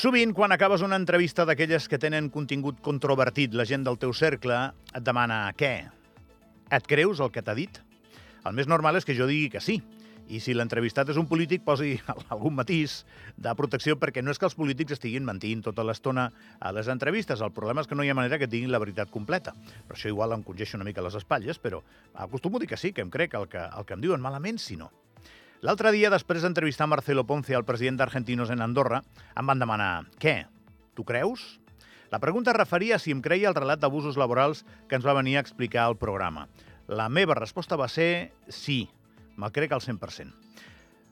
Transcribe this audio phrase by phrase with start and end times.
[0.00, 4.56] Sovint, quan acabes una entrevista d'aquelles que tenen contingut controvertit, la gent del teu cercle
[4.96, 5.74] et demana què?
[6.72, 7.82] Et creus el que t'ha dit?
[8.48, 9.76] El més normal és que jo digui que sí.
[10.32, 11.98] I si l'entrevistat és un polític, posi
[12.32, 13.02] algun matís
[13.36, 17.44] de protecció, perquè no és que els polítics estiguin mentint tota l'estona a les entrevistes.
[17.44, 19.52] El problema és que no hi ha manera que et diguin la veritat completa.
[19.84, 22.96] Per això igual em congeixo una mica les espatlles, però acostumo a dir que sí,
[22.96, 24.88] que em crec el que, el que em diuen malament, si no.
[25.60, 29.02] L'altre dia, després d'entrevistar Marcelo Ponce, el president d'Argentinos en Andorra,
[29.36, 30.46] em van demanar «Què?
[30.96, 31.58] Tu creus?»
[32.08, 35.36] La pregunta es referia si em creia el relat d'abusos laborals que ens va venir
[35.36, 36.46] a explicar el programa.
[36.88, 38.86] La meva resposta va ser sí,
[39.36, 40.32] me'l crec al 100%.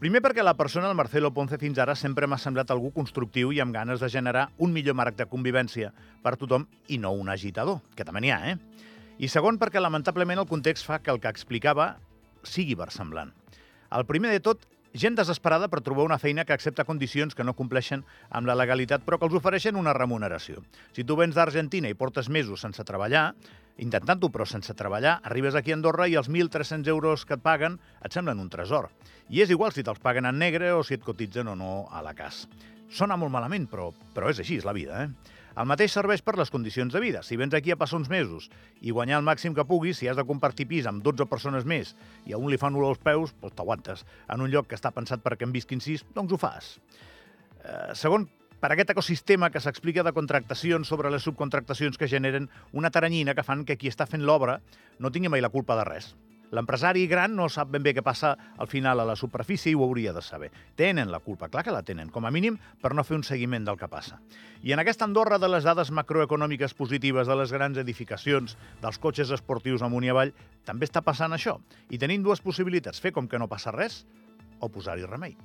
[0.00, 3.60] Primer perquè la persona, el Marcelo Ponce, fins ara sempre m'ha semblat algú constructiu i
[3.60, 5.92] amb ganes de generar un millor marc de convivència
[6.24, 8.56] per tothom i no un agitador, que també n'hi ha, eh?
[9.20, 11.98] I segon perquè, lamentablement, el context fa que el que explicava
[12.40, 13.36] sigui versemblant.
[13.90, 14.60] El primer de tot,
[14.94, 19.02] gent desesperada per trobar una feina que accepta condicions que no compleixen amb la legalitat
[19.02, 20.62] però que els ofereixen una remuneració.
[20.94, 23.32] Si tu vens d'Argentina i portes mesos sense treballar,
[23.82, 27.80] intentant-ho però sense treballar, arribes aquí a Andorra i els 1.300 euros que et paguen
[27.98, 28.92] et semblen un tresor.
[29.28, 32.02] I és igual si te'ls paguen en negre o si et cotitzen o no a
[32.06, 32.44] la CAS.
[32.90, 35.36] Sona molt malament, però, però és així, és la vida, eh?
[35.60, 37.20] El mateix serveix per les condicions de vida.
[37.26, 38.46] Si vens aquí a passar uns mesos
[38.80, 41.94] i guanyar el màxim que puguis, si has de compartir pis amb 12 persones més
[42.26, 44.04] i a un li fan olor als peus, doncs t'aguantes.
[44.30, 46.76] En un lloc que està pensat perquè en visquin sis, doncs ho fas.
[47.64, 48.28] Eh, segon,
[48.62, 53.44] per aquest ecosistema que s'explica de contractacions sobre les subcontractacions que generen una taranyina que
[53.44, 54.60] fan que qui està fent l'obra
[54.98, 56.12] no tingui mai la culpa de res.
[56.50, 59.84] L'empresari gran no sap ben bé què passa al final a la superfície i ho
[59.86, 60.50] hauria de saber.
[60.76, 63.68] Tenen la culpa, clar que la tenen, com a mínim per no fer un seguiment
[63.68, 64.18] del que passa.
[64.62, 69.30] I en aquesta Andorra de les dades macroeconòmiques positives de les grans edificacions, dels cotxes
[69.38, 70.34] esportius amunt i avall,
[70.66, 71.60] també està passant això.
[71.90, 74.04] I tenim dues possibilitats, fer com que no passa res
[74.60, 75.38] o posar-hi remei.